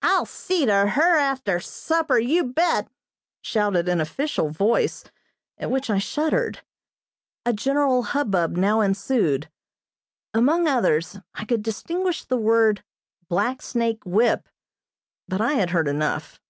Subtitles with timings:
[0.00, 2.88] "I'll see to her after supper, you bet!"
[3.42, 5.04] shouted an official voice,
[5.58, 6.60] at which I shuddered.
[7.44, 9.50] A general hubbub now ensued;
[10.32, 12.82] among others I could distinguish the word
[13.28, 14.48] "black snake whip,"
[15.28, 16.40] but I had heard enough.